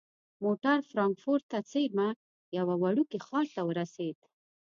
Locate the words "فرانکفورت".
0.89-1.43